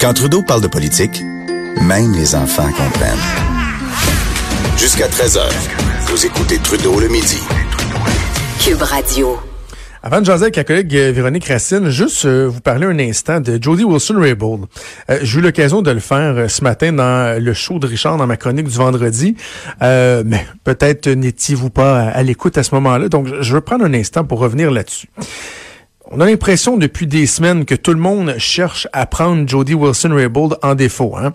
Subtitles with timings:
[0.00, 1.22] Quand Trudeau parle de politique,
[1.82, 3.18] même les enfants comprennent.
[4.78, 5.40] Jusqu'à 13h,
[6.06, 7.38] vous écoutez Trudeau le midi.
[8.64, 9.38] Cube Radio.
[10.02, 13.38] Avant de jaser avec la collègue euh, Véronique Racine, juste euh, vous parler un instant
[13.40, 14.62] de Jody Wilson-Raybould.
[15.10, 18.16] Euh, J'ai eu l'occasion de le faire euh, ce matin dans le show de Richard,
[18.16, 19.36] dans ma chronique du vendredi.
[19.82, 23.10] Euh, mais peut-être n'étiez-vous pas à, à l'écoute à ce moment-là.
[23.10, 25.08] Donc, je veux prendre un instant pour revenir là-dessus.
[26.12, 30.58] On a l'impression depuis des semaines que tout le monde cherche à prendre Jody Wilson-Raybould
[30.60, 31.16] en défaut.
[31.16, 31.34] Hein?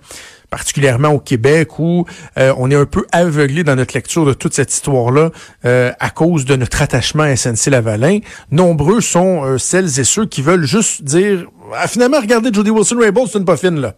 [0.50, 2.06] particulièrement au Québec, où
[2.38, 5.32] euh, on est un peu aveuglé dans notre lecture de toute cette histoire-là
[5.66, 8.20] euh, à cause de notre attachement à SNC-Lavalin.
[8.52, 13.28] Nombreux sont euh, celles et ceux qui veulent juste dire ah, finalement, regardez Jody Wilson-Raybould,
[13.30, 13.96] c'est une pas là.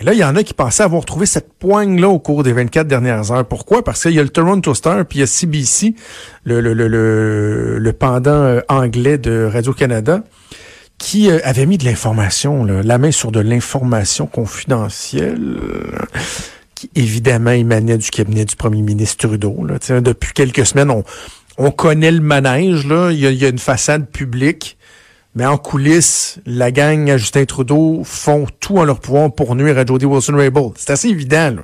[0.00, 2.52] Et là, il y en a qui pensaient avoir trouvé cette poigne-là au cours des
[2.52, 3.46] 24 dernières heures.
[3.46, 3.84] Pourquoi?
[3.84, 5.94] Parce qu'il y a le Toronto Star, puis il y a CBC,
[6.44, 10.24] le, le, le, le, pendant anglais de Radio-Canada,
[10.98, 15.98] qui euh, avait mis de l'information, la main sur de l'information confidentielle, euh,
[16.74, 19.64] qui évidemment émanait du cabinet du premier ministre Trudeau.
[19.64, 20.00] Là.
[20.00, 21.04] Depuis quelques semaines, on,
[21.56, 23.10] on connaît le manège, là.
[23.12, 24.76] Il, y a, il y a une façade publique,
[25.34, 29.78] mais en coulisses, la gang à Justin Trudeau font tout en leur pouvoir pour nuire
[29.78, 30.74] à Jody Wilson-Raybould.
[30.76, 31.62] C'est assez évident, là.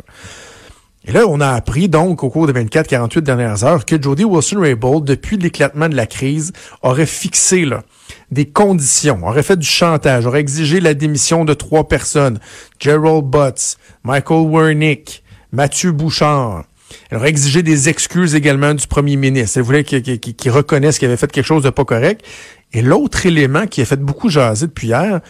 [1.06, 5.04] Et là, on a appris donc au cours des 24-48 dernières heures que Jody Wilson-Raybould,
[5.04, 7.84] depuis l'éclatement de la crise, aurait fixé là,
[8.30, 12.38] des conditions, aurait fait du chantage, aurait exigé la démission de trois personnes,
[12.78, 15.22] Gerald Butts, Michael Wernick,
[15.52, 16.64] Mathieu Bouchard.
[17.08, 19.58] Elle aurait exigé des excuses également du premier ministre.
[19.58, 22.24] Elle voulait qu'il qu reconnaisse qu'il avait fait quelque chose de pas correct.
[22.72, 25.20] Et l'autre élément qui a fait beaucoup jaser depuis hier,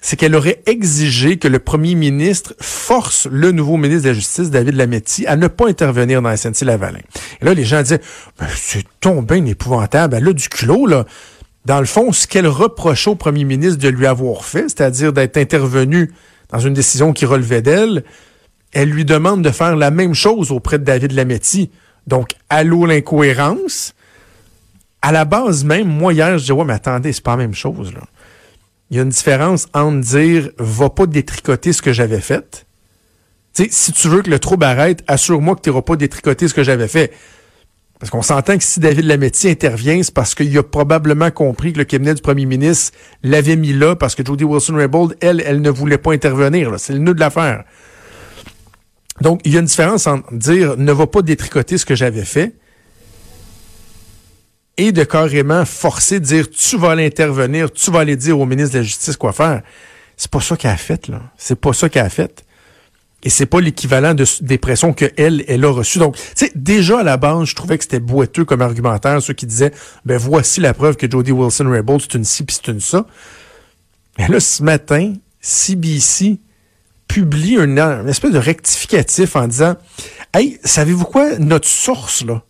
[0.00, 4.50] c'est qu'elle aurait exigé que le premier ministre force le nouveau ministre de la Justice,
[4.50, 6.98] David Lametti, à ne pas intervenir dans SNC-Lavalin.
[7.40, 8.00] Et là, les gens disaient,
[8.38, 10.16] ben, c'est tombé épouvantable.
[10.16, 11.06] Elle a du culot, là.
[11.64, 15.36] Dans le fond, ce qu'elle reprochait au premier ministre de lui avoir fait, c'est-à-dire d'être
[15.36, 16.12] intervenu
[16.50, 18.02] dans une décision qui relevait d'elle,
[18.72, 21.70] elle lui demande de faire la même chose auprès de David Lametti.
[22.08, 23.94] Donc, allô l'incohérence.
[25.02, 27.54] À la base même, moi hier, je dis ouais, mais attendez, c'est pas la même
[27.54, 28.02] chose, là
[28.92, 32.66] il y a une différence entre dire va pas détricoter ce que j'avais fait.
[33.54, 36.62] si tu veux que le trouble arrête, assure-moi que tu n'iras pas détricoter ce que
[36.62, 37.10] j'avais fait.
[37.98, 41.78] Parce qu'on s'entend que si David Lametti intervient, c'est parce qu'il a probablement compris que
[41.78, 42.92] le cabinet du premier ministre
[43.22, 46.74] l'avait mis là parce que Jody Wilson-Raybould, elle, elle ne voulait pas intervenir.
[46.76, 47.64] C'est le nœud de l'affaire.
[49.22, 52.26] Donc, il y a une différence entre dire ne va pas détricoter ce que j'avais
[52.26, 52.56] fait
[54.82, 58.46] et de carrément forcer de dire tu vas aller intervenir, tu vas aller dire au
[58.46, 59.62] ministre de la Justice quoi faire.
[60.16, 61.22] C'est pas ça qu'elle a fait, là.
[61.36, 62.44] C'est pas ça qu'elle a fait.
[63.22, 66.00] Et c'est pas l'équivalent de, des pressions qu'elle, elle a reçues.
[66.00, 69.34] Donc, tu sais, déjà à la base, je trouvais que c'était boiteux comme argumentaire, ceux
[69.34, 69.70] qui disaient,
[70.04, 73.06] ben voici la preuve que Jody Wilson-Raybould, c'est une ci puis c'est une ça.
[74.18, 76.40] Et là, ce matin, CBC
[77.06, 79.76] publie un, un espèce de rectificatif en disant,
[80.34, 82.42] hey, savez-vous quoi, notre source, là,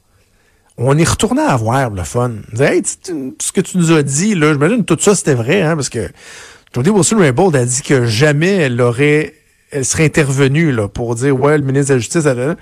[0.78, 2.32] on est retourné à voir le fun.
[2.58, 5.88] Hey, ce que tu nous as dit, là, j'imagine tout ça c'était vrai, hein, parce
[5.88, 6.10] que
[6.74, 9.34] Jody Wilson-Raybould a dit que jamais elle aurait,
[9.70, 12.24] elle serait intervenue là, pour dire ouais, le ministre de la Justice.
[12.24, 12.56] Elle,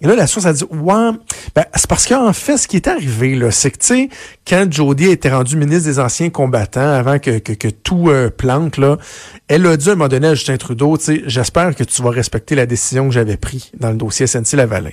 [0.00, 1.10] et là, la source a dit ouais,
[1.56, 4.08] ben, c'est parce qu'en fait, ce qui est arrivé là, c'est que tu sais,
[4.46, 8.76] quand Jody était rendu ministre des Anciens Combattants, avant que, que, que tout euh, plante
[8.76, 8.96] là,
[9.48, 12.00] elle a dit à un moment donné à Justin Trudeau, tu sais, j'espère que tu
[12.02, 14.92] vas respecter la décision que j'avais prise dans le dossier SNC Lavalin.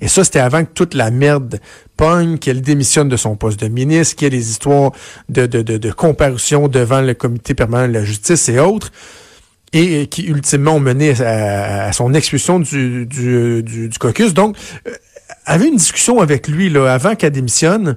[0.00, 1.60] Et ça, c'était avant que toute la merde
[1.96, 4.92] pogne, qu'elle démissionne de son poste de ministre, qu'il y ait des histoires
[5.28, 8.90] de, de, de, de comparution devant le comité permanent de la justice et autres,
[9.72, 14.34] et qui ultimement ont mené à, à son expulsion du, du, du, du caucus.
[14.34, 14.56] Donc,
[14.88, 14.92] euh,
[15.44, 17.96] avait une discussion avec lui là, avant qu'elle démissionne,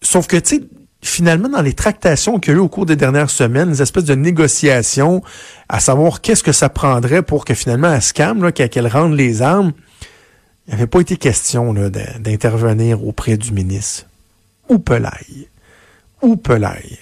[0.00, 0.62] sauf que, tu sais,
[1.02, 4.04] finalement, dans les tractations qu'il y a eu au cours des dernières semaines, des espèces
[4.04, 5.22] de négociations
[5.68, 9.42] à savoir qu'est-ce que ça prendrait pour que finalement elle se calme, qu'elle rende les
[9.42, 9.72] armes,
[10.66, 14.06] il n'avait pas été question d'intervenir auprès du ministre.
[14.68, 15.48] Ou pelaille.
[16.22, 16.98] Ou pelaille.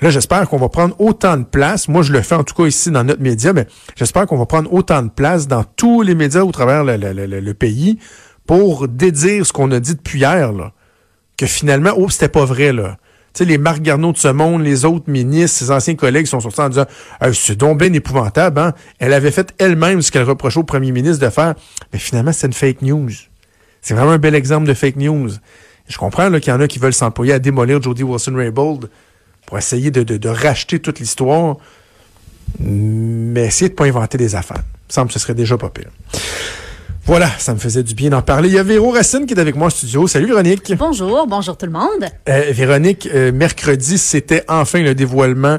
[0.00, 1.88] Là, j'espère qu'on va prendre autant de place.
[1.88, 3.66] Moi, je le fais en tout cas ici dans notre média, mais
[3.96, 7.98] j'espère qu'on va prendre autant de place dans tous les médias au travers le, pays
[8.46, 10.52] pour dédire ce qu'on a dit depuis hier.
[11.36, 12.72] Que finalement, oh, c'était pas vrai.
[13.34, 16.60] Tu les Marc Garneau de ce monde, les autres ministres, ses anciens collègues sont sortis
[16.60, 16.86] en disant
[17.22, 18.60] euh, c'est donc bien épouvantable.
[18.60, 18.72] Hein?
[18.98, 21.54] Elle avait fait elle-même ce qu'elle reprochait au premier ministre de faire.
[21.92, 23.10] Mais finalement, c'est une fake news.
[23.80, 25.30] C'est vraiment un bel exemple de fake news.
[25.88, 28.90] Je comprends qu'il y en a qui veulent s'employer à démolir Jody Wilson-Raybould
[29.46, 31.56] pour essayer de, racheter toute l'histoire.
[32.58, 34.62] Mais essayer de pas inventer des affaires.
[34.64, 35.90] Il me semble que ce serait déjà pas pire.
[37.08, 38.50] Voilà, ça me faisait du bien d'en parler.
[38.50, 40.06] Il y a Véro Racine qui est avec moi en studio.
[40.06, 40.74] Salut Véronique.
[40.76, 42.04] Bonjour, bonjour tout le monde.
[42.28, 45.56] Euh, Véronique, euh, mercredi, c'était enfin le dévoilement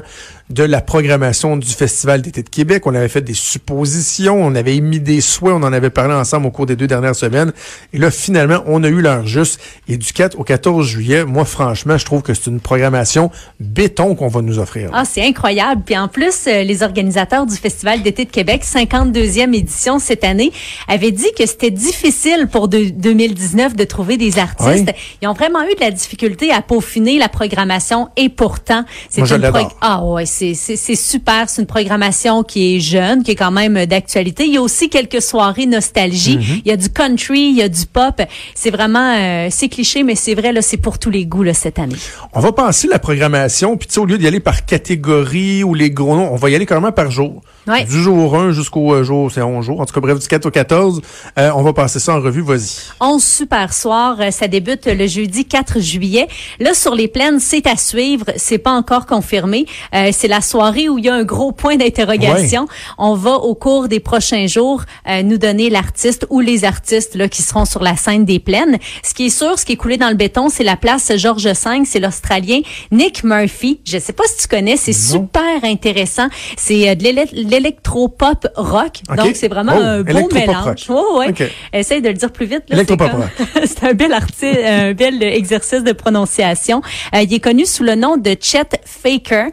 [0.50, 2.86] de la programmation du Festival d'été de Québec.
[2.86, 6.46] On avait fait des suppositions, on avait émis des souhaits, on en avait parlé ensemble
[6.46, 7.52] au cours des deux dernières semaines.
[7.92, 9.60] Et là, finalement, on a eu l'heure juste.
[9.88, 13.30] Et du 4 au 14 juillet, moi, franchement, je trouve que c'est une programmation
[13.60, 14.90] béton qu'on va nous offrir.
[14.92, 15.82] Ah, c'est incroyable.
[15.86, 20.52] Puis en plus, euh, les organisateurs du Festival d'été de Québec, 52e édition cette année,
[20.88, 24.88] avaient dit que c'était difficile pour de, 2019 de trouver des artistes.
[24.88, 25.18] Oui.
[25.22, 29.28] Ils ont vraiment eu de la difficulté à peaufiner la programmation et pourtant, c'est Moi,
[29.28, 29.68] je une pro-.
[29.80, 34.46] Ah ouais, c'est super, c'est une programmation qui est jeune, qui est quand même d'actualité.
[34.46, 36.62] Il y a aussi quelques soirées nostalgie, Mm-hmm.
[36.64, 38.20] il y a du country, il y a du pop.
[38.54, 41.54] C'est vraiment euh, c'est cliché mais c'est vrai là, c'est pour tous les goûts là
[41.54, 41.96] cette année.
[42.32, 45.74] On va penser la programmation, puis tu sais, au lieu d'y aller par catégorie ou
[45.74, 47.42] les gros noms, on va y aller carrément par jour.
[47.66, 47.84] Ouais.
[47.84, 49.80] Du jour 1 jusqu'au euh, jour, c'est 11 jours.
[49.80, 51.00] En tout cas, bref, du 4 au 14,
[51.38, 52.42] euh, on va passer ça en revue.
[52.42, 52.92] Vas-y.
[53.00, 56.28] 11 super soirs, euh, ça débute le jeudi 4 juillet.
[56.58, 59.66] Là sur les plaines, c'est à suivre, c'est pas encore confirmé.
[59.94, 62.66] Euh, c'est la soirée où il y a un gros point d'interrogation.
[62.98, 67.28] On va au cours des prochains jours euh, nous donner l'artiste ou les artistes là
[67.28, 68.78] qui seront sur la scène des plaines.
[69.02, 71.44] Ce qui est sûr, ce qui est coulé dans le béton, c'est la place Georges
[71.46, 72.60] V, c'est l'Australien
[72.90, 73.80] Nick Murphy.
[73.84, 76.28] Je sais pas si tu connais, c'est super intéressant.
[76.56, 80.86] C'est euh, de l'électro-pop rock, donc c'est vraiment Oh, un beau mélange.
[80.88, 81.18] rock.
[81.18, 81.50] Ouais.
[81.72, 82.62] Essaye de le dire plus vite.
[82.70, 86.82] Électropop c'est comme- c'est un bel article, un bel exercice de prononciation.
[87.14, 89.46] Euh, il est connu sous le nom de Chet Faker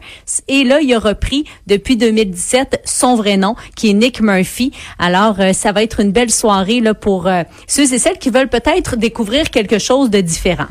[0.48, 4.72] et là il a repris depuis 2017 son vrai nom qui est Nick Murphy.
[4.98, 8.30] Alors euh, ça va être une belle soirée là pour euh, ceux et celles qui
[8.30, 10.66] veulent peut-être découvrir quelque chose de différent.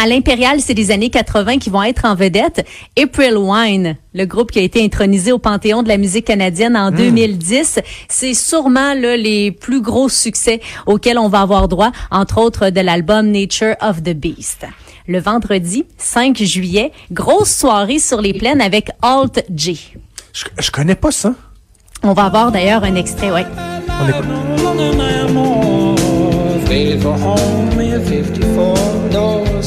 [0.00, 2.64] À l'Impérial, c'est les années 80 qui vont être en vedette.
[2.96, 6.92] April Wine, le groupe qui a été intronisé au Panthéon de la musique canadienne en
[6.92, 12.70] 2010, c'est sûrement là, les plus gros succès auxquels on va avoir droit, entre autres
[12.70, 14.66] de l'album Nature of the Beast.
[15.08, 19.94] Le vendredi 5 juillet, grosse soirée sur les plaines avec Alt J.
[20.32, 21.34] Je, je connais pas ça.
[22.04, 23.46] On va avoir d'ailleurs un extrait, ouais.
[24.00, 24.24] On écoute.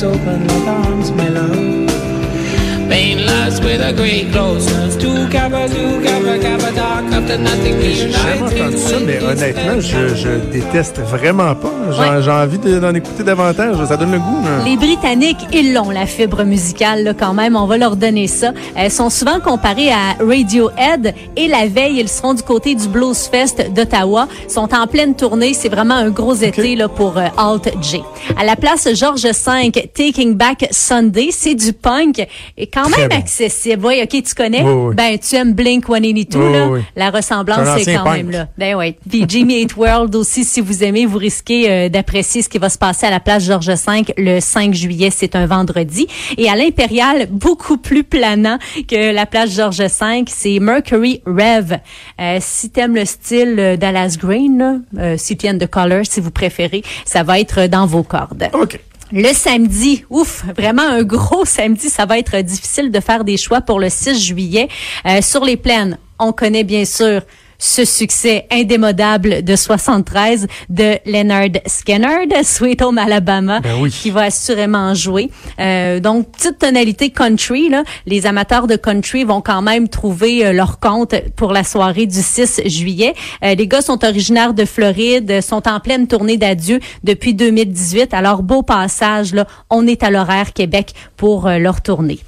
[0.02, 2.90] Faithful home in 54 doors open arms, my love.
[2.90, 4.96] Painless with a great closeness.
[4.96, 9.80] Two kappa, two kappa, kappa, dark after nothing we J'ai jamais entendu ça, mais honnêtement,
[9.80, 11.81] je, je déteste vraiment pas.
[11.94, 12.30] J'ai Ouais.
[12.30, 13.76] envie de- d'en écouter davantage.
[13.88, 14.44] Ça donne le goût.
[14.46, 14.64] hein.
[14.66, 17.56] Les Britanniques, ils l'ont, la fibre musicale, là, quand même.
[17.56, 18.52] On va leur donner ça.
[18.76, 21.14] Elles sont souvent comparées à Radiohead.
[21.36, 24.28] Et la veille, ils seront du côté du Blues Fest d'Ottawa.
[24.48, 25.54] Ils sont en pleine tournée.
[25.54, 28.02] C'est vraiment un gros été là, pour euh, Alt J.
[28.38, 32.26] À la place Georges V, Taking Back Sunday, c'est du punk.
[32.58, 33.18] Et quand Très même bon.
[33.18, 33.86] accessible.
[33.86, 34.62] Oui, OK, tu connais?
[34.64, 34.96] Oui, oui.
[34.96, 36.68] Ben, tu aimes Blink-182, Oui, là.
[36.68, 36.80] oui.
[36.96, 38.16] La ressemblance, C'est quand punk.
[38.18, 38.48] même là.
[38.58, 38.96] Ben oui.
[39.10, 42.70] Puis Jimmy Eat World aussi, si vous aimez, vous risquez euh, d'apprécier ce qui va
[42.70, 46.08] se passer à la place Georges V le 5 juillet, c'est un vendredi.
[46.38, 48.58] Et à l'Impérial, beaucoup plus planant
[48.88, 51.78] que la place Georges V, c'est Mercury Rev.
[52.20, 56.20] Euh, si t'aimes le style euh, Dallas Green, là, euh, City and the Color, si
[56.20, 58.50] vous préférez, ça va être dans vos cordes.
[58.54, 58.80] OK.
[59.14, 63.60] Le samedi, ouf, vraiment un gros samedi, ça va être difficile de faire des choix
[63.60, 64.70] pour le 6 juillet.
[65.06, 67.22] Euh, sur les plaines, on connaît bien sûr
[67.62, 73.92] ce succès indémodable de 73 de Leonard Skinner de Sweet Home Alabama Ben oui.
[73.92, 75.30] qui va assurément jouer.
[75.60, 80.54] Euh, donc petite tonalité country là, les amateurs de country vont quand même trouver euh,
[80.54, 83.14] leur compte pour la soirée du 6 juillet.
[83.46, 88.16] Euh, les gars sont originaires de Floride, sont en pleine tournée d'adieu depuis 2018.
[88.16, 92.20] Alors beau passage là, on est à l'horaire Québec pour leur tournée.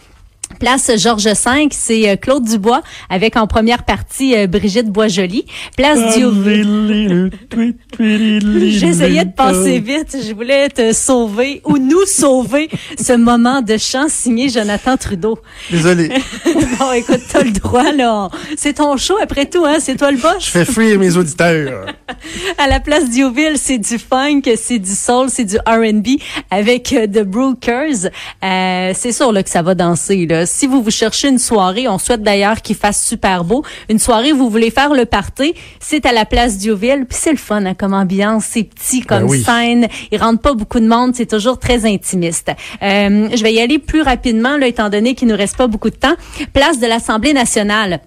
[0.59, 5.45] Place Georges V, c'est euh, Claude Dubois avec en première partie euh, Brigitte Boisjoli.
[5.77, 7.31] Place Diouville.
[7.99, 10.17] J'essayais de passer vite.
[10.27, 12.69] Je voulais te sauver ou nous sauver
[12.99, 15.39] ce moment de chant signé Jonathan Trudeau.
[15.69, 16.09] Désolé.
[16.79, 18.29] bon, écoute, t'as le droit, là.
[18.57, 19.77] C'est ton show après tout, hein.
[19.79, 20.45] C'est toi le Je boss.
[20.45, 21.85] fais fuir mes auditeurs.
[22.57, 26.19] À la place d'Ioville, c'est du funk, c'est du soul, c'est du R&B
[26.51, 28.09] avec euh, The Brookers.
[28.43, 30.25] Euh, c'est sûr là, que ça va danser.
[30.25, 30.42] Là.
[30.45, 33.63] Si vous vous cherchez une soirée, on souhaite d'ailleurs qu'il fasse super beau.
[33.89, 37.05] Une soirée, vous voulez faire le party, c'est à la place Diouville.
[37.07, 39.43] Puis c'est le fun hein, comme ambiance, c'est petit comme Ben oui.
[39.43, 39.87] scène.
[40.11, 42.51] Il rentre pas beaucoup de monde, c'est toujours très intimiste.
[42.81, 45.89] Euh, je vais y aller plus rapidement, là, étant donné qu'il nous reste pas beaucoup
[45.89, 46.15] de temps.
[46.53, 48.01] Place de l'Assemblée nationale.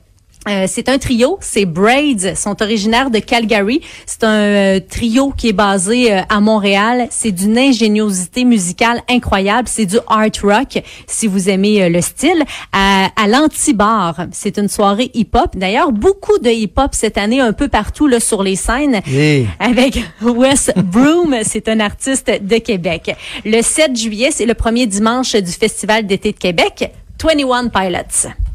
[0.49, 3.81] Euh, c'est un trio, c'est Braids, sont originaires de Calgary.
[4.07, 7.09] C'est un euh, trio qui est basé euh, à Montréal.
[7.11, 9.67] C'est d'une ingéniosité musicale incroyable.
[9.67, 12.45] C'est du art rock, si vous aimez euh, le style.
[12.73, 15.57] À, à l'Antibar, c'est une soirée hip-hop.
[15.57, 19.01] D'ailleurs, beaucoup de hip-hop cette année, un peu partout là sur les scènes.
[19.09, 19.47] Yeah.
[19.59, 23.17] Avec Wes Broom, c'est un artiste de Québec.
[23.45, 26.93] Le 7 juillet, c'est le premier dimanche du Festival d'été de Québec.
[27.21, 28.46] 21 Pilots.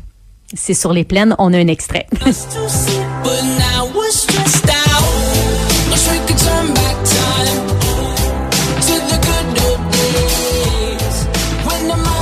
[0.53, 2.07] C'est sur les plaines, on a un extrait.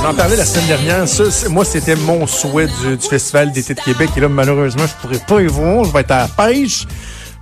[0.02, 1.06] On en parlait la semaine dernière.
[1.06, 4.08] Ça, moi, c'était mon souhait du, du Festival d'été de Québec.
[4.16, 5.84] Et là, malheureusement, je pourrais pas y voir.
[5.84, 6.86] Je vais être à la pêche.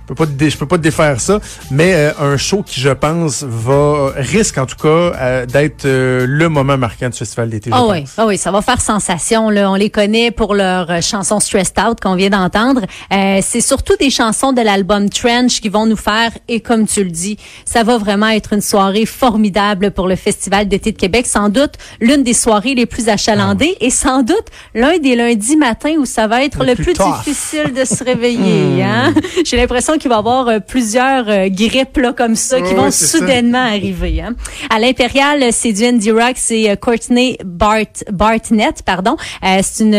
[0.09, 1.39] Je peux pas, te je peux pas te défaire ça.
[1.69, 6.25] Mais euh, un show qui, je pense, va risque en tout cas euh, d'être euh,
[6.27, 7.69] le moment marquant du Festival d'été.
[7.71, 7.91] Ah pense.
[7.91, 9.51] oui, ah oui, ça va faire sensation.
[9.51, 9.69] Là.
[9.69, 12.81] On les connaît pour leur chanson Stressed Out qu'on vient d'entendre.
[13.11, 17.11] C'est surtout des chansons de l'album Trench qui vont nous faire, et comme tu le
[17.11, 21.27] dis, ça va vraiment être une soirée formidable pour le Festival d'été de Québec.
[21.27, 25.95] Sans doute l'une des soirées les plus achalandées et sans doute l'un des lundis matins
[25.99, 28.81] où ça va être Le le, plus difficile de se réveiller.
[28.81, 29.13] hein?
[29.45, 32.89] J'ai l'impression qu'il va y avoir euh, plusieurs euh, grippes là, comme ça qui vont
[32.89, 33.05] ça.
[33.19, 34.21] soudainement arriver.
[34.21, 34.33] Hein?
[34.71, 39.15] À l'Impérial, c'est du indie rock, c'est euh, Courtney Bart, Bartnett, pardon.
[39.43, 39.93] Euh, c'est une,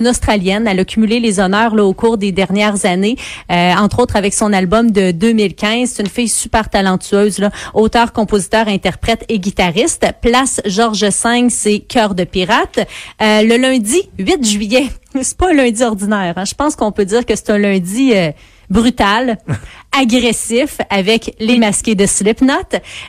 [0.00, 0.66] une Australienne.
[0.66, 3.16] Elle a cumulé les honneurs là, au cours des dernières années,
[3.50, 5.90] euh, entre autres avec son album de 2015.
[5.90, 10.06] C'est une fille super talentueuse, là, auteur, compositeur, interprète et guitariste.
[10.22, 12.80] Place Georges V, c'est Cœur de pirate.
[13.20, 14.86] Euh, le lundi 8 juillet,
[15.22, 16.34] c'est pas un lundi ordinaire.
[16.36, 16.44] hein.
[16.44, 18.12] Je pense qu'on peut dire que c'est un lundi...
[18.14, 18.30] euh,
[18.72, 19.38] brutal,
[19.98, 22.52] agressif avec les masqués de Slipknot.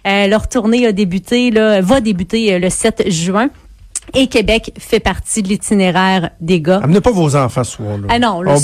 [0.07, 3.49] Euh, leur tournée a débuté, là, va débuter euh, le 7 juin.
[4.13, 6.81] Et Québec fait partie de l'itinéraire des gars.
[6.83, 8.05] Amenez pas vos enfants ce soir-là.
[8.09, 8.55] Ah non, là.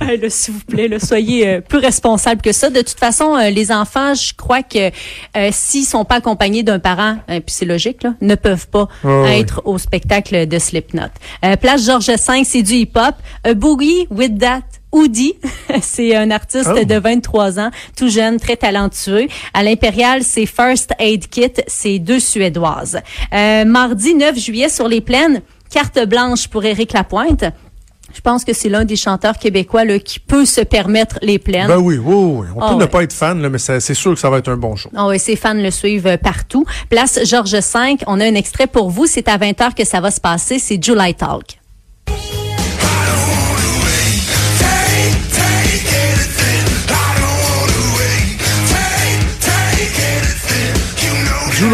[0.00, 2.70] Ah, là, s'il vous plaît, là, soyez euh, plus responsables que ça.
[2.70, 4.90] De toute façon, euh, les enfants, je crois que
[5.36, 9.24] euh, s'ils sont pas accompagnés d'un parent, puis c'est logique, là, ne peuvent pas Oh,
[9.26, 9.40] oui.
[9.40, 11.02] être au spectacle de Slipknot.
[11.44, 13.16] Euh, Place Georges V, c'est du hip-hop.
[13.44, 14.62] A Boogie with That
[14.96, 15.34] Woody,
[15.82, 16.84] c'est un artiste Oh.
[16.84, 19.26] de 23 ans, tout jeune, très talentueux.
[19.52, 22.98] À l'Impérial, c'est First Aid Kit, c'est deux Suédoises.
[23.34, 27.44] Euh, mardi 9 juillet sur les plaines, carte blanche pour Éric Lapointe.
[28.14, 31.66] Je pense que c'est l'un des chanteurs québécois là, qui peut se permettre les plaines.
[31.66, 32.46] Ben oui, oui, oui.
[32.56, 34.48] On Ah peut ne pas être fan, là, mais c'est sûr que ça va être
[34.48, 34.88] un bon show.
[34.96, 36.64] Ah oui, ses fans le suivent euh, partout.
[36.88, 39.04] Place Georges V, on a un extrait pour vous.
[39.06, 40.58] C'est à 20h que ça va se passer.
[40.58, 41.58] C'est July Talk.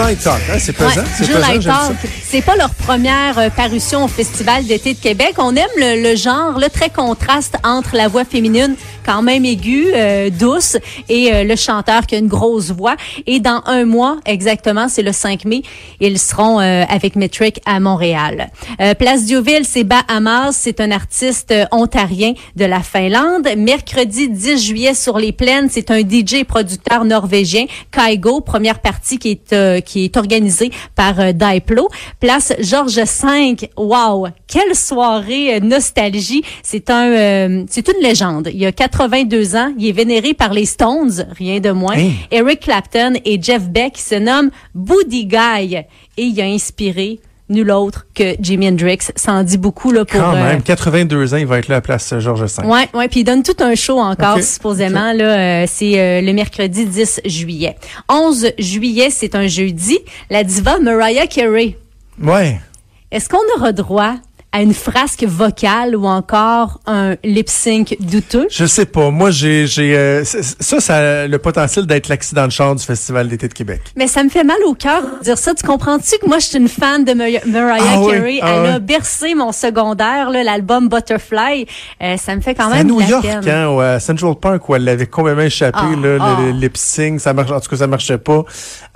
[0.03, 1.01] July Talk, hein, c'est pesant.
[1.01, 1.89] Ouais, c'est July pesant, j'aime ça.
[1.89, 2.11] Talk.
[2.25, 5.35] C'est pas leur première euh, parution au Festival d'été de Québec.
[5.39, 9.93] On aime le, le genre, le très contraste entre la voix féminine quand même aiguë,
[9.95, 10.77] euh, douce,
[11.09, 12.97] et euh, le chanteur qui a une grosse voix.
[13.27, 15.63] Et dans un mois, exactement, c'est le 5 mai,
[16.01, 18.51] ils seront euh, avec Metric à Montréal.
[18.81, 20.53] Euh, Place Diouville, c'est Bahamas.
[20.53, 23.49] C'est un artiste euh, ontarien de la Finlande.
[23.57, 29.31] Mercredi 10 juillet sur les plaines, c'est un DJ producteur norvégien, Kaigo, première partie qui
[29.31, 31.89] est qui est organisée par Diplo.
[32.21, 33.57] Place Georges V.
[33.77, 36.43] Wow, quelle soirée nostalgie.
[36.63, 38.51] C'est un c'est une légende.
[38.53, 41.97] Il a 82 ans, il est vénéré par les Stones, rien de moins.
[41.97, 42.11] Hein?
[42.31, 45.87] Eric Clapton et Jeff Beck se nomme Buddy Guy et
[46.23, 48.99] il a inspiré nul autre que Jimi Hendrix.
[49.17, 51.77] Ça en dit beaucoup là pour Quand euh, même, 82 ans, il va être là
[51.77, 52.67] à la place Georges V.
[52.67, 56.33] Ouais, ouais, puis il donne tout un show encore supposément là, euh, c'est euh, le
[56.33, 57.77] mercredi 10 juillet.
[58.09, 59.99] 11 juillet, c'est un jeudi,
[60.31, 61.77] la diva Mariah Carey.
[62.23, 62.61] Ouais.
[63.11, 64.17] Est-ce qu'on aura droit
[64.53, 68.47] à une frasque vocale ou encore un lip sync douteux?
[68.51, 69.11] Je sais pas.
[69.11, 73.29] Moi, j'ai, j'ai, euh, ça, ça a le potentiel d'être l'accident de char du Festival
[73.29, 73.81] d'été de Québec.
[73.97, 75.55] Mais ça me fait mal au cœur de dire ça.
[75.55, 78.39] Tu comprends-tu que moi, je suis une fan de Mar- Mariah Ah oui, Carey?
[78.43, 81.67] ah Elle a bercé mon secondaire, là, l'album Butterfly.
[82.03, 83.49] Euh, ça me fait quand à même New de la York, peine.
[83.49, 86.37] hein, ou à Central Park, où elle l'avait complètement échappé, Ah, là, le- ah.
[86.43, 88.45] le, lip sync, ça marche, en tout cas, ça marchait pas.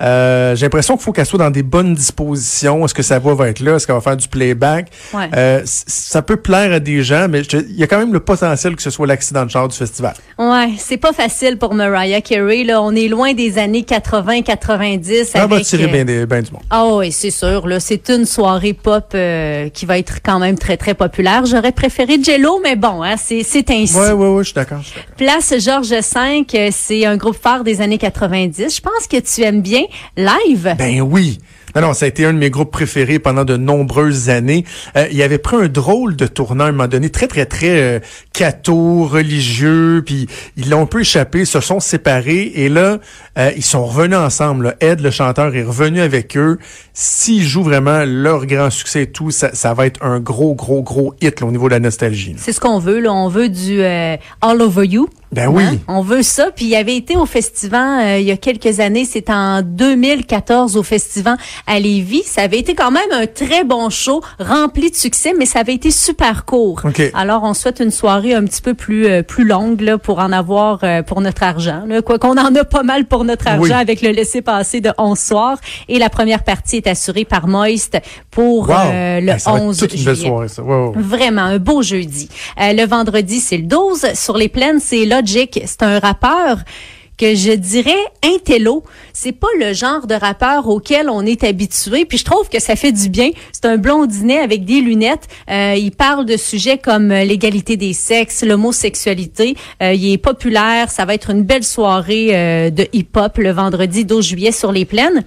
[0.03, 2.85] Euh, j'ai l'impression qu'il faut qu'elle soit dans des bonnes dispositions.
[2.85, 3.75] Est-ce que sa voix va être là?
[3.75, 4.89] Est-ce qu'elle va faire du playback?
[5.13, 5.29] Ouais.
[5.47, 8.75] Euh, ça peut plaire à des gens, mais il y a quand même le potentiel
[8.75, 10.13] que ce soit l'accident de char du festival.
[10.37, 12.63] Ouais, c'est pas facile pour Mariah Carey.
[12.63, 15.25] Là, on est loin des années 80-90.
[15.25, 16.61] Ça va tirer bien, des- bien du monde.
[16.69, 17.67] Ah oui, c'est sûr.
[17.67, 21.45] Là, c'est une soirée pop euh, qui va être quand même très très populaire.
[21.45, 23.95] J'aurais préféré Jello, mais bon, hein, c'est c'est ainsi.
[23.95, 24.79] Ouais, ouais, ouais, je suis d'accord.
[24.81, 25.15] je suis d'accord.
[25.15, 28.75] Place Georges V, euh, c'est un groupe phare des années 90.
[28.75, 29.83] Je pense que tu aimes bien
[30.15, 30.75] live.
[30.77, 31.39] Ben oui.
[31.77, 34.65] Non, non, ça a été un de mes groupes préférés pendant de nombreuses années.
[34.95, 37.79] Euh, il avait pris un drôle de tournant à un moment donné, très, très, très
[37.79, 37.99] euh,
[38.33, 42.97] catho, religieux, puis ils l'ont un peu échappé, se sont séparés, et là,
[43.37, 44.65] euh, ils sont revenus ensemble.
[44.65, 44.75] là.
[44.79, 46.57] Ed, le chanteur, est revenu avec eux.
[46.93, 50.81] S'ils jouent vraiment leur grand succès et tout, ça, ça va être un gros, gros,
[50.81, 52.33] gros hit là, au niveau de la nostalgie.
[52.39, 53.01] C'est ce qu'on veut.
[53.01, 53.13] Là.
[53.13, 55.09] On veut du euh, All Over You.
[55.31, 55.63] Ben oui.
[55.63, 55.77] Hein?
[55.87, 56.47] On veut ça.
[56.55, 59.05] Puis il avait été au festival euh, il y a quelques années.
[59.05, 62.23] C'est en 2014 au festival à Lévis.
[62.23, 65.73] Ça avait été quand même un très bon show, rempli de succès, mais ça avait
[65.73, 66.81] été super court.
[66.85, 67.01] OK.
[67.13, 70.31] Alors on souhaite une soirée un petit peu plus euh, plus longue là, pour en
[70.31, 71.83] avoir euh, pour notre argent.
[71.87, 72.01] Là.
[72.01, 73.71] Quoi qu'on en a pas mal pour notre argent Oui.
[73.71, 75.57] avec le laisser-passer de 11 soirs.
[75.89, 77.97] Et la première partie est assurée par Moist
[78.31, 78.75] pour Wow.
[78.91, 80.29] euh, le Hey, ça va être 11 toute une belle juillet.
[80.29, 80.63] soirée, ça.
[80.63, 80.91] Ouais.
[80.95, 82.29] Vraiment, un beau jeudi.
[82.61, 84.05] Euh, le vendredi, c'est le 12.
[84.13, 86.63] Sur les plaines, c'est C'est un rappeur
[87.17, 87.91] que je dirais
[88.23, 88.83] intello.
[89.11, 92.05] C'est pas le genre de rappeur auquel on est habitué.
[92.05, 93.31] Puis je trouve que ça fait du bien.
[93.51, 95.27] C'est un blondinet avec des lunettes.
[95.49, 99.55] Euh, il parle de sujets comme euh, l'égalité des sexes, l'homosexualité.
[99.81, 100.91] Euh, il est populaire.
[100.91, 105.23] Ça va être une belle soirée de hip-hop le vendredi 12 juillet sur les plaines.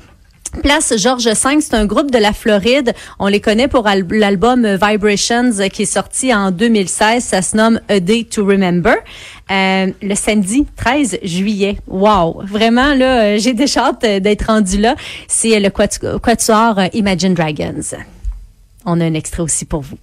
[0.62, 2.92] Place Georges V, c'est un groupe de la Floride.
[3.18, 7.22] On les connaît pour al- l'album Vibrations qui est sorti en 2016.
[7.24, 8.94] Ça se nomme A Day to Remember.
[9.50, 11.78] Euh, le samedi 13 juillet.
[11.86, 12.42] Wow!
[12.44, 14.96] Vraiment, là, euh, j'ai déjà hâte euh, d'être rendu là.
[15.28, 17.96] C'est le quatu- quatuor Imagine Dragons.
[18.84, 19.98] On a un extrait aussi pour vous.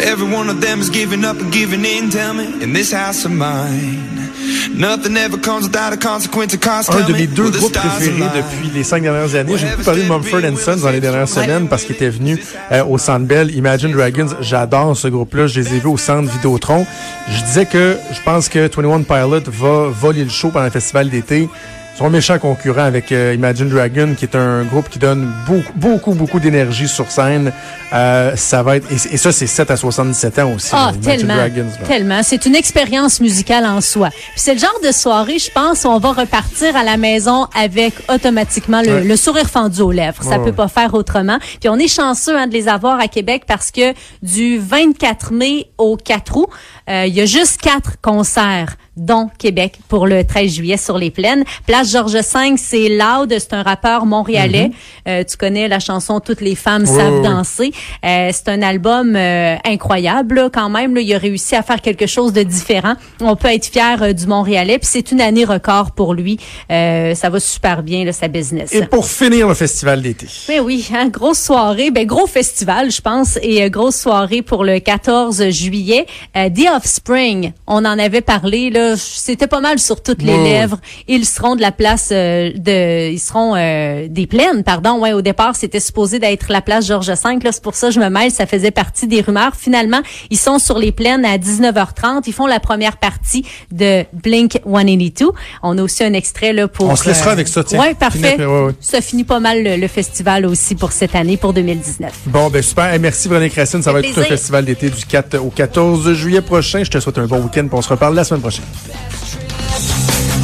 [0.00, 2.10] Every one of them is giving up and giving in?
[2.10, 4.30] Tell me, in this house of mine,
[4.76, 6.54] nothing ever comes without a consequence.
[6.54, 6.90] Of cost.
[6.90, 9.56] un de me, mes deux groupes préférés depuis les cinq dernières années.
[9.56, 12.38] J'ai beaucoup parlé de Mumford Sons dans les dernières semaines parce qu'il était venu
[12.72, 13.54] euh, au Centre Bell.
[13.54, 15.46] Imagine Dragons, j'adore ce groupe-là.
[15.46, 16.86] Je les ai vus au Centre Vidéotron.
[17.28, 21.08] Je disais que je pense que 21 Pilot va voler le show pendant le festival
[21.10, 21.48] d'été.
[21.94, 25.72] Ils sont méchants concurrents avec euh, Imagine Dragon, qui est un groupe qui donne beaucoup,
[25.76, 27.52] beaucoup, beaucoup d'énergie sur scène.
[27.92, 30.70] Euh, ça va être et, et ça, c'est 7 à 77 ans aussi.
[30.72, 32.22] Ah, là, tellement, Dragons, tellement.
[32.24, 34.08] C'est une expérience musicale en soi.
[34.10, 37.46] Puis c'est le genre de soirée, je pense, où on va repartir à la maison
[37.56, 39.04] avec automatiquement le, Ouais.
[39.04, 40.20] le sourire fendu aux lèvres.
[40.24, 41.38] Ça Ouais, peut pas faire autrement.
[41.60, 45.68] Puis on est chanceux hein, de les avoir à Québec parce que du 24 mai
[45.78, 46.48] au 4 août,
[46.90, 51.10] euh, il y a juste quatre concerts dont Québec pour le 13 juillet sur les
[51.10, 51.44] plaines.
[51.66, 54.70] Place Georges V, c'est Loud, c'est un rappeur montréalais.
[55.08, 57.72] Euh, tu connais la chanson Toutes les femmes savent danser.
[58.04, 60.94] Euh, c'est un album euh, incroyable là, quand même.
[60.94, 62.94] Là, il a réussi à faire quelque chose de différent.
[63.20, 64.78] On peut être fier euh, du Montréalais.
[64.78, 66.38] Puis c'est une année record pour lui.
[66.70, 68.72] Euh, ça va super bien là, sa business.
[68.72, 70.26] Et pour finir le festival d'été.
[70.48, 74.64] Mais oui, hein, grosse soirée, ben gros festival, je pense, et euh, grosse soirée pour
[74.64, 76.06] le 14 juillet.
[76.34, 80.78] The Offspring, on en avait parlé là, c'était pas mal sur toutes les lèvres.
[81.08, 85.00] Ils seront de la place euh, de, ils seront euh, des plaines, pardon.
[85.00, 87.38] Ouais, au départ, c'était supposé d'être la place Georges V.
[87.42, 89.54] Là, c'est pour ça que je me mêle, ça faisait partie des rumeurs.
[89.56, 92.22] Finalement, ils sont sur les plaines à 19h30.
[92.26, 95.32] Ils font la première partie de Blink 182.
[95.62, 96.88] On a aussi un extrait là pour.
[96.88, 97.80] On se laissera avec ça, tiens.
[97.80, 98.32] Ouais, parfait.
[98.32, 98.72] Finir, ouais, ouais.
[98.80, 102.12] Ça finit pas mal le, le festival aussi pour cette année, pour 2019.
[102.26, 102.92] Bon, ben super.
[102.92, 103.82] Hey, merci Véronique Racine.
[103.82, 106.84] Ça va être tout un festival d'été du 4 au 14 juillet prochain.
[106.84, 107.66] Je te souhaite un bon week-end.
[107.72, 108.64] On se reparle la semaine prochaine.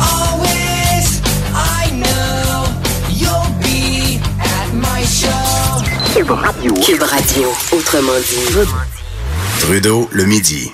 [0.01, 1.21] Always,
[1.55, 2.67] I know
[3.11, 5.83] you'll be at my show.
[6.83, 7.49] Cube Radio.
[7.73, 8.69] Autrement dit.
[9.61, 10.73] Trudeau, le midi.